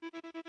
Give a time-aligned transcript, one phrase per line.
[0.00, 0.43] Thank you.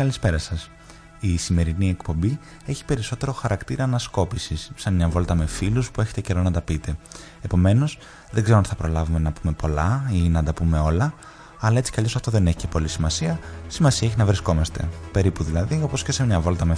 [0.00, 0.70] Καλησπέρα σας.
[1.20, 6.42] Η σημερινή εκπομπή έχει περισσότερο χαρακτήρα ανασκόπησης, σαν μια βόλτα με φίλους που έχετε καιρό
[6.42, 6.96] να τα πείτε.
[7.40, 7.98] Επομένως,
[8.30, 11.14] δεν ξέρω αν θα προλάβουμε να πούμε πολλά ή να τα πούμε όλα,
[11.60, 13.38] αλλά έτσι κι αυτό δεν έχει και πολύ σημασία.
[13.68, 14.88] Σημασία έχει να βρισκόμαστε.
[15.12, 16.74] Περίπου δηλαδή όπως και σε μια βόλτα με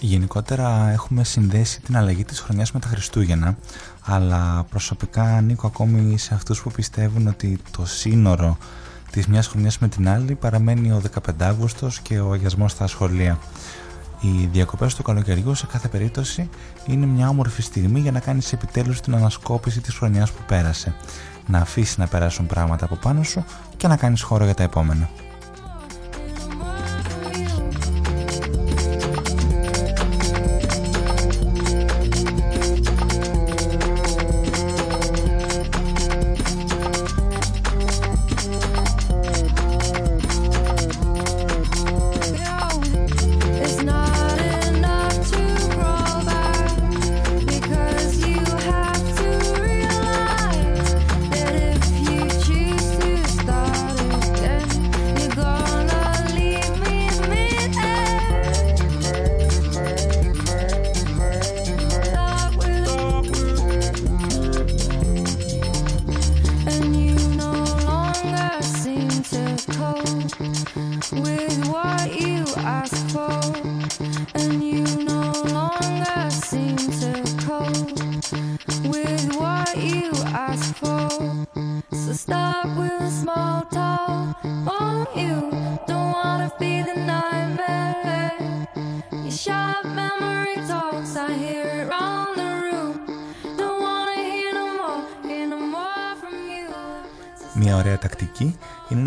[0.00, 0.26] φίλου.
[0.92, 3.56] έχουμε συνδέσει την αλλαγή της χρονιάς με τα Χριστούγεννα
[4.00, 8.56] αλλά προσωπικά ανήκω ακόμη σε αυτούς που πιστεύουν ότι το σύνορο
[9.10, 13.38] της μιας χρονιάς με την άλλη παραμένει ο 15 Αύγουστος και ο αγιασμός στα σχολεία.
[14.20, 16.48] Οι διακοπές του καλοκαιριού σε κάθε περίπτωση
[16.86, 20.94] είναι μια όμορφη στιγμή για να κάνεις επιτέλους την ανασκόπηση της χρονιάς που πέρασε,
[21.46, 23.44] να αφήσεις να περάσουν πράγματα από πάνω σου
[23.76, 25.08] και να κάνεις χώρο για τα επόμενα.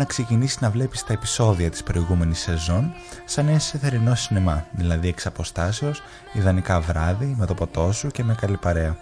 [0.04, 2.92] Ξεκινήσεις να βλέπεις τα επεισόδια της προηγούμενης σεζόν
[3.24, 6.02] σαν να είσαι σε θερινό σινεμά, δηλαδή εξ αποστάσεως,
[6.32, 8.96] ιδανικά βράδυ, με το ποτό σου και με καλή παρέα.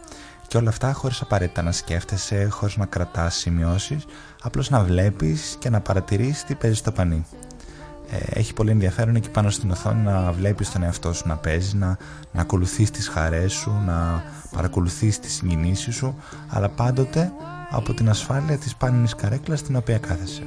[0.46, 4.04] Και όλα αυτά χωρίς απαραίτητα να σκέφτεσαι, χωρίς να κρατάς σημειώσεις,
[4.42, 7.24] απλώς να βλέπεις και να παρατηρείς τι παίζει στο πανί.
[8.10, 11.76] Ε, έχει πολύ ενδιαφέρον εκεί πάνω στην οθόνη να βλέπεις τον εαυτό σου να παίζει,
[11.76, 11.96] να,
[12.32, 16.18] να ακολουθείς τις χαρές σου, να παρακολουθείς τις συγκινήσεις σου,
[16.48, 17.32] αλλά πάντοτε
[17.70, 20.42] από την ασφάλεια της πάνινης καρέκλας στην οποία κάθεσαι.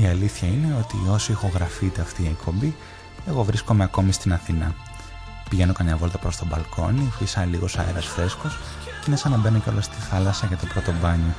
[0.00, 2.76] Η αλήθεια είναι ότι όσο ηχογραφείται αυτή η εκπομπή,
[3.26, 4.74] εγώ βρίσκομαι ακόμη στην Αθήνα.
[5.50, 9.58] Πηγαίνω καμιά βόλτα προς το μπαλκόνι, φυσάει λίγος αέρας φρέσκος και είναι σαν να μπαίνω
[9.58, 11.34] κιόλας στη θάλασσα για το πρώτο μπάνιο.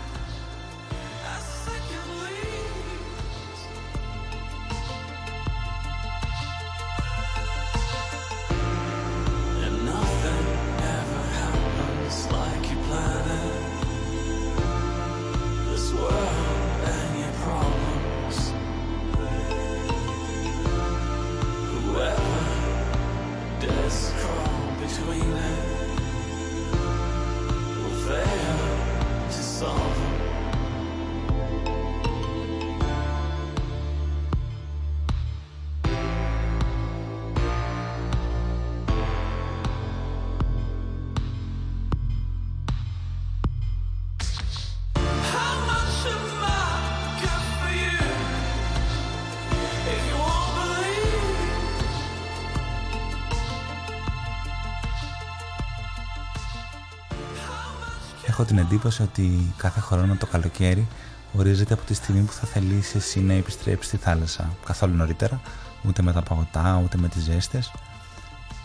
[58.49, 60.87] Την εντύπωση ότι κάθε χρόνο το καλοκαίρι
[61.33, 64.49] ορίζεται από τη στιγμή που θα θελήσει εσύ να επιστρέψεις στη θάλασσα.
[64.65, 65.41] Καθόλου νωρίτερα,
[65.87, 67.71] ούτε με τα παγωτά, ούτε με τις ζέστες.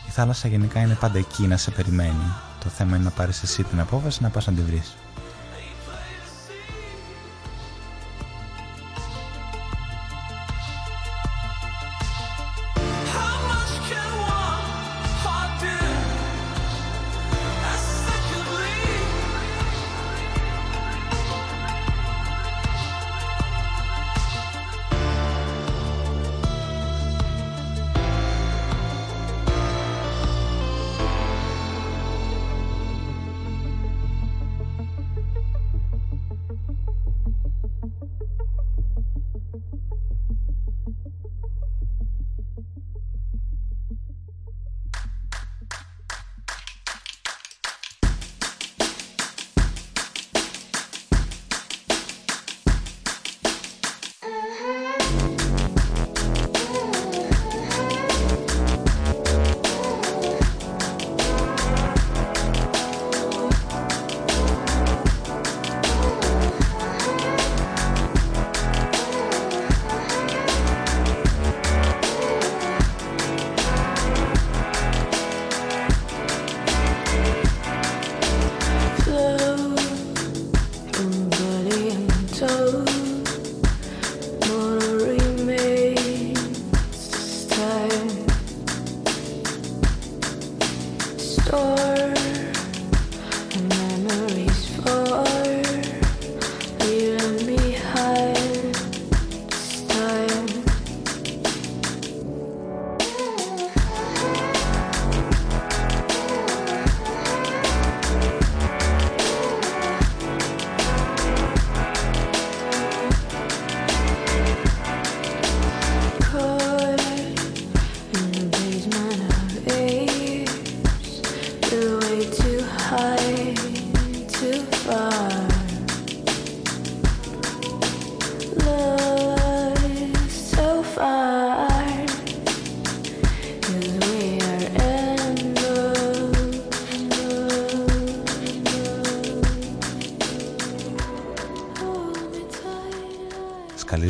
[0.07, 2.33] Η θάλασσα γενικά είναι πάντα εκεί να σε περιμένει.
[2.63, 4.63] Το θέμα είναι να πάρεις εσύ την απόφαση να πας να τη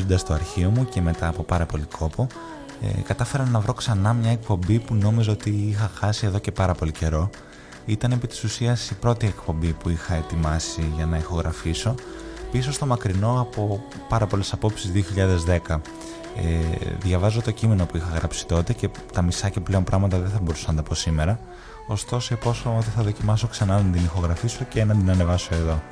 [0.03, 0.21] βρεις.
[0.21, 2.27] στο αρχείο μου και μετά από πάρα πολύ κόπο
[2.83, 6.75] ε, κατάφερα να βρω ξανά μια εκπομπή που νόμιζα ότι είχα χάσει εδώ και πάρα
[6.75, 7.31] πολύ καιρό.
[7.87, 11.95] Ήταν επί της ουσίας η πρώτη εκπομπή που είχα ετοιμάσει για να ηχογραφήσω
[12.51, 15.81] πίσω στο μακρινό από πάρα πολλές απόψεις 2010.
[16.37, 20.31] Ε, διαβάζω το κείμενο που είχα γράψει τότε και τα μισά και πλέον πράγματα δεν
[20.31, 21.41] θα μπορούσα να τα πω σήμερα.
[21.87, 25.83] Ωστόσο, υπόσχομαι ότι θα δοκιμάσω ξανά να την ηχογραφήσω και να την ανεβάσω εδώ.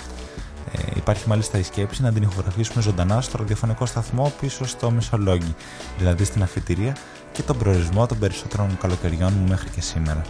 [0.72, 5.54] Ε, υπάρχει μάλιστα η σκέψη να την ηχογραφήσουμε ζωντανά στο ραδιοφωνικό σταθμό πίσω στο Μεσολόγγι,
[5.98, 6.96] δηλαδή στην αφιτηρία
[7.32, 10.22] και τον προορισμό των περισσότερων καλοκαιριών μου μέχρι και σήμερα.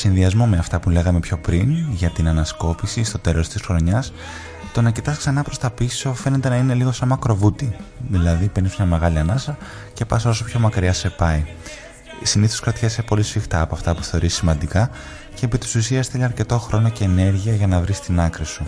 [0.00, 4.12] Συνδυασμό με αυτά που λέγαμε πιο πριν για την ανασκόπηση στο τέλος της χρονιάς,
[4.72, 7.76] το να κοιτάς ξανά προς τα πίσω φαίνεται να είναι λίγο σαν μακροβούτι.
[8.08, 9.56] Δηλαδή παίρνεις μια μεγάλη ανάσα
[9.92, 11.44] και πας όσο πιο μακριά σε πάει.
[12.22, 14.90] Συνήθως κρατιέσαι πολύ σφιχτά από αυτά που θεωρείς σημαντικά
[15.34, 18.64] και επί της ουσίας θέλει αρκετό χρόνο και ενέργεια για να βρεις την άκρη σου.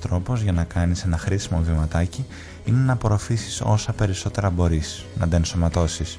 [0.00, 2.26] Τρόπος για να κάνεις ένα χρήσιμο βηματάκι
[2.64, 6.18] είναι να απορροφήσεις όσα περισσότερα μπορείς, να τα ενσωματώσεις.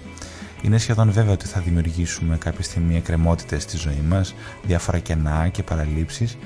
[0.61, 5.63] Είναι σχεδόν βέβαιο ότι θα δημιουργήσουμε κάποια στιγμή εκκρεμότητες στη ζωή μας, διάφορα κενά και
[5.63, 6.37] παραλήψεις.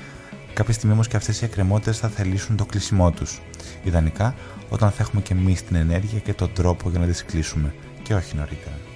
[0.54, 3.40] Κάποια στιγμή όμως και αυτές οι εκκρεμότητες θα θελήσουν το κλείσιμό τους.
[3.82, 4.34] Ιδανικά
[4.68, 8.14] όταν θα έχουμε και εμείς την ενέργεια και τον τρόπο για να τις κλείσουμε και
[8.14, 8.89] όχι νωρίτερα.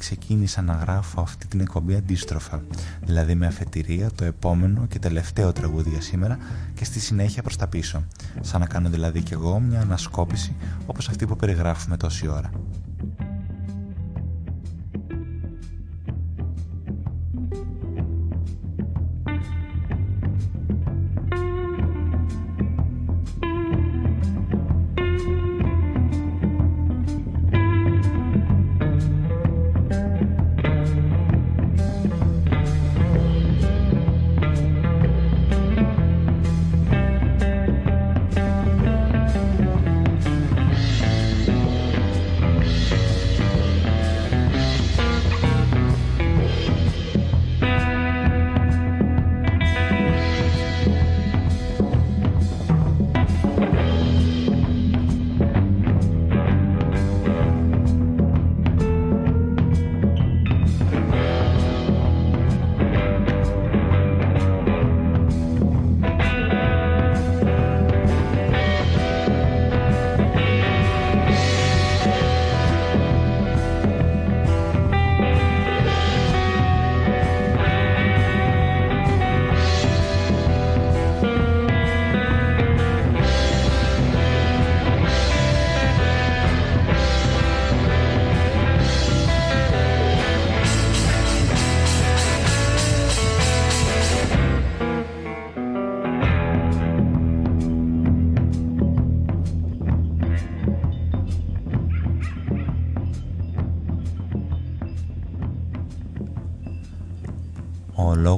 [0.00, 2.62] Ξεκίνησα να γράφω αυτή την εκπομπή αντίστροφα,
[3.04, 6.38] δηλαδή με αφετηρία το επόμενο και τελευταίο τραγούδι για σήμερα
[6.74, 8.04] και στη συνέχεια προς τα πίσω,
[8.40, 10.54] σαν να κάνω δηλαδή κι εγώ μια ανασκόπηση
[10.86, 12.50] όπως αυτή που περιγράφουμε τόση ώρα.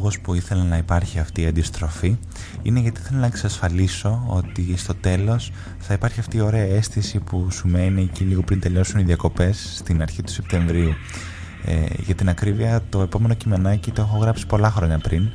[0.02, 2.18] Λόγος που ήθελα να υπάρχει αυτή η αντιστροφή
[2.62, 7.50] είναι γιατί ήθελα να εξασφαλίσω ότι στο τέλος θα υπάρχει αυτή η ωραία αίσθηση που
[7.50, 10.92] σου μένει εκεί λίγο πριν τελειώσουν οι διακοπές στην αρχή του Σεπτεμβρίου.
[11.64, 15.28] Ε, για την ακρίβεια το επόμενο κειμενάκι το έχω γράψει πολλά χρόνια πριν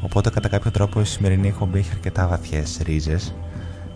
[0.00, 3.34] οπότε κατά κάποιο τρόπο η σημερινή εκπομπή έχει αρκετά βαθιές ρίζες.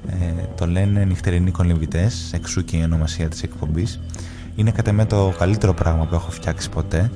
[0.07, 4.01] Ε, το λένε νυχτερινοί κολυμβητές, εξού και η ονομασία της εκπομπής.
[4.55, 7.11] Είναι κατά με το καλύτερο πράγμα που έχω φτιάξει ποτέ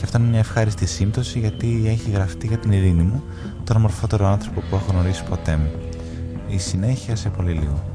[0.00, 3.22] και αυτό είναι μια ευχάριστη σύμπτωση γιατί έχει γραφτεί για την ειρήνη μου,
[3.64, 5.70] τον ομορφότερο άνθρωπο που έχω γνωρίσει ποτέ μου.
[6.48, 7.89] Η συνέχεια σε πολύ λίγο.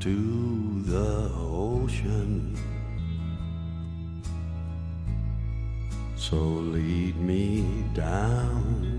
[0.00, 2.56] to the ocean.
[6.16, 8.97] So lead me down.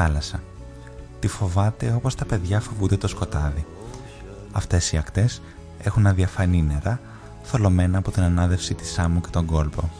[0.00, 0.42] Θάλασσα.
[1.20, 3.66] Τη φοβάται όπως τα παιδιά φοβούνται το σκοτάδι.
[4.52, 5.42] Αυτές οι ακτές
[5.78, 7.00] έχουν αδιαφανή νερά,
[7.42, 9.90] θολωμένα από την ανάδευση της άμμου και τον κόλπο.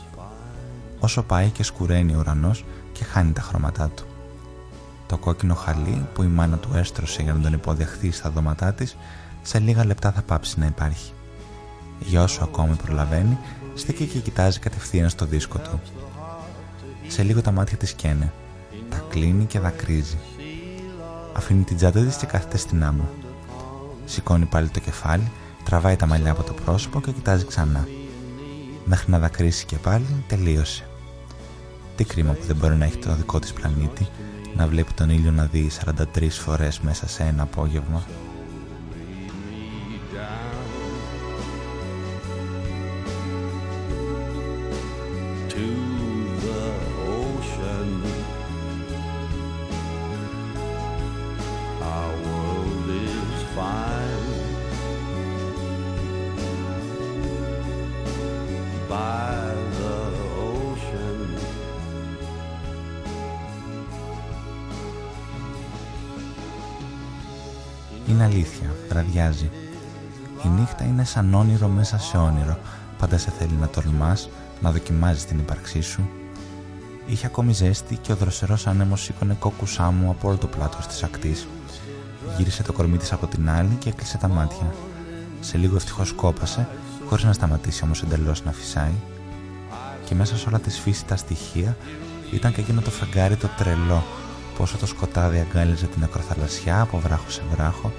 [1.01, 2.65] Όσο πάει και σκουραίνει ο ουρανός
[3.01, 4.05] και χάνει τα χρώματά του.
[5.07, 8.97] Το κόκκινο χαλί που η μάνα του έστρωσε για να τον υποδεχθεί στα δώματά της,
[9.43, 11.13] σε λίγα λεπτά θα πάψει να υπάρχει.
[11.99, 13.39] Για όσο ακόμη προλαβαίνει,
[13.75, 15.81] στέκει και κοιτάζει κατευθείαν στο δίσκο του.
[17.09, 18.33] Σε λίγο τα μάτια της καίνε
[18.91, 20.19] τα κλείνει και δακρύζει.
[21.33, 23.09] Αφήνει την τσάντα της και κάθεται στην άμμο.
[24.05, 25.31] Σηκώνει πάλι το κεφάλι,
[25.65, 27.89] τραβάει τα μαλλιά από το πρόσωπο και κοιτάζει ξανά.
[28.85, 30.90] Μέχρι να δακρύσει και πάλι, τελείωσε.
[32.01, 34.09] Τι κρίμα που δεν μπορεί να έχει το δικό της πλανήτη,
[34.57, 35.71] να βλέπει τον ήλιο να δει
[36.17, 38.03] 43 φορές μέσα σε ένα απόγευμα.
[70.45, 72.59] Η νύχτα είναι σαν όνειρο μέσα σε όνειρο.
[72.99, 74.29] Πάντα σε θέλει να τολμάς,
[74.61, 76.09] να δοκιμάζεις την ύπαρξή σου.
[77.07, 81.03] Είχε ακόμη ζέστη και ο δροσερός άνεμος σήκωνε κόκκουσά μου από όλο το πλάτος της
[81.03, 81.47] ακτής.
[82.37, 84.75] Γύρισε το κορμί της από την άλλη και έκλεισε τα μάτια.
[85.41, 86.69] Σε λίγο ευτυχώς κόπασε,
[87.09, 88.95] χωρίς να σταματήσει όμως εντελώς να φυσάει.
[90.05, 91.77] Και μέσα σε όλα τη φύση τα στοιχεία
[92.31, 94.05] ήταν και εκείνο το φεγγάρι το τρελό,
[94.57, 97.93] πόσο το σκοτάδι αγκάλιζε την ακροθαλασσιά από βράχο σε βράχο,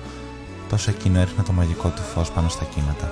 [0.72, 3.12] τόσο εκείνο έριχνε το μαγικό του φως πάνω στα κύματα.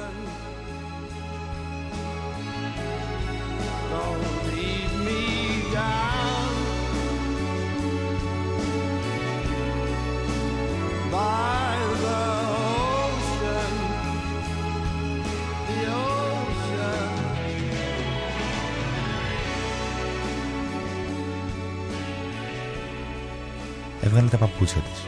[24.02, 25.06] Έβγαλε τα παπούτσια της.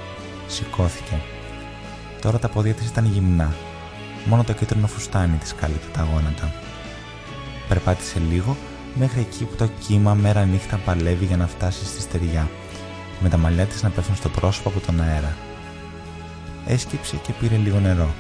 [0.56, 1.41] Σηκώθηκε Τώρα τα
[2.62, 3.54] πόδια της ήταν γυμνά.
[4.26, 6.54] Μόνο το κίτρινο φουστάνι της κάλυπτε τα γόνατα.
[7.68, 8.58] Περπάτησε λίγο
[8.96, 12.50] μέχρι εκεί που το κύμα μέρα νύχτα παλεύει για να φτάσει στη στεριά,
[13.20, 15.38] με τα μαλλιά της να πέφτουν στο πρόσωπο από τον αέρα.
[16.68, 18.14] έσκυψε και πήρε λίγο νερό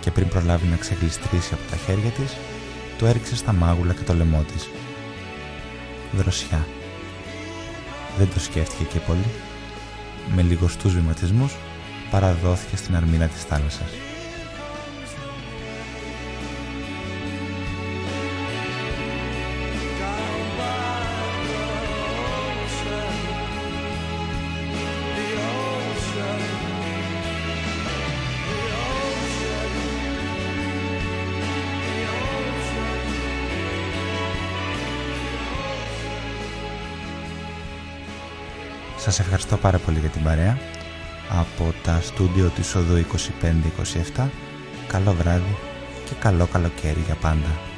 [0.00, 2.36] και πριν προλάβει να ξεγλιστρήσει από τα χέρια της,
[2.98, 4.68] το έριξε στα μάγουλα και το λαιμό της.
[6.12, 6.66] Δροσιά.
[8.18, 9.30] Δεν το σκέφτηκε και πολύ.
[10.34, 11.54] Με λιγοστούς βηματισμούς
[12.10, 13.88] παραδόθηκε στην αρμίνα της θάλασσας.
[39.04, 40.58] Σας ευχαριστώ πάρα πολύ για την παρέα.
[41.28, 43.04] Από τα στούντιο της Οδού
[44.16, 44.28] 2527,
[44.86, 45.56] καλό βράδυ
[46.04, 47.73] και καλό καλοκαίρι για πάντα.